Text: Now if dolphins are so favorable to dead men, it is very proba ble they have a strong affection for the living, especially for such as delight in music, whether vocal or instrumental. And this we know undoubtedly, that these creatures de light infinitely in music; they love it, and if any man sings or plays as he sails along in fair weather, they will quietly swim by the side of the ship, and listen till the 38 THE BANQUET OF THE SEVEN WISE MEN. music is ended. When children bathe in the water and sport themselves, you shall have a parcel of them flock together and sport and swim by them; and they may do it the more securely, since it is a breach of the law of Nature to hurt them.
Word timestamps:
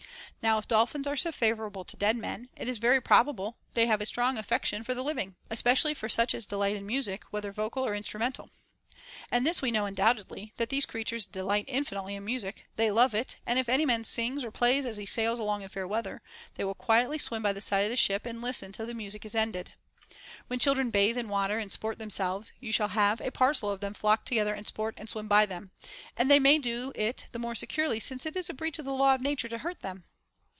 Now 0.43 0.57
if 0.57 0.67
dolphins 0.67 1.05
are 1.05 1.15
so 1.15 1.31
favorable 1.31 1.85
to 1.85 1.95
dead 1.95 2.17
men, 2.17 2.49
it 2.57 2.67
is 2.67 2.79
very 2.79 2.99
proba 2.99 3.35
ble 3.35 3.57
they 3.75 3.85
have 3.85 4.01
a 4.01 4.07
strong 4.07 4.39
affection 4.39 4.83
for 4.83 4.95
the 4.95 5.03
living, 5.03 5.35
especially 5.51 5.93
for 5.93 6.09
such 6.09 6.33
as 6.33 6.47
delight 6.47 6.75
in 6.75 6.83
music, 6.83 7.25
whether 7.29 7.51
vocal 7.51 7.85
or 7.85 7.93
instrumental. 7.93 8.49
And 9.29 9.45
this 9.45 9.61
we 9.61 9.69
know 9.69 9.85
undoubtedly, 9.85 10.51
that 10.57 10.69
these 10.69 10.87
creatures 10.87 11.27
de 11.27 11.43
light 11.43 11.65
infinitely 11.67 12.15
in 12.15 12.25
music; 12.25 12.65
they 12.75 12.89
love 12.89 13.13
it, 13.13 13.35
and 13.45 13.59
if 13.59 13.69
any 13.69 13.85
man 13.85 14.03
sings 14.03 14.43
or 14.43 14.49
plays 14.49 14.83
as 14.83 14.97
he 14.97 15.05
sails 15.05 15.37
along 15.37 15.61
in 15.61 15.69
fair 15.69 15.87
weather, 15.87 16.23
they 16.55 16.63
will 16.63 16.73
quietly 16.73 17.19
swim 17.19 17.43
by 17.43 17.53
the 17.53 17.61
side 17.61 17.83
of 17.83 17.91
the 17.91 17.95
ship, 17.95 18.25
and 18.25 18.41
listen 18.41 18.71
till 18.71 18.87
the 18.87 18.93
38 18.93 19.09
THE 19.09 19.19
BANQUET 19.19 19.25
OF 19.25 19.31
THE 19.31 19.37
SEVEN 19.37 19.47
WISE 19.47 19.55
MEN. 19.59 19.59
music 19.59 19.69
is 19.77 20.15
ended. 20.15 20.47
When 20.47 20.59
children 20.59 20.89
bathe 20.89 21.17
in 21.19 21.27
the 21.27 21.31
water 21.31 21.59
and 21.59 21.71
sport 21.71 21.99
themselves, 21.99 22.51
you 22.59 22.71
shall 22.71 22.87
have 22.97 23.21
a 23.21 23.29
parcel 23.31 23.69
of 23.69 23.79
them 23.79 23.93
flock 23.93 24.25
together 24.25 24.55
and 24.55 24.65
sport 24.65 24.95
and 24.97 25.07
swim 25.07 25.27
by 25.27 25.45
them; 25.45 25.69
and 26.17 26.31
they 26.31 26.39
may 26.39 26.57
do 26.57 26.91
it 26.95 27.27
the 27.31 27.37
more 27.37 27.53
securely, 27.53 27.99
since 27.99 28.25
it 28.25 28.35
is 28.35 28.49
a 28.49 28.55
breach 28.55 28.79
of 28.79 28.85
the 28.85 28.93
law 28.93 29.13
of 29.13 29.21
Nature 29.21 29.47
to 29.47 29.59
hurt 29.59 29.81
them. 29.81 30.03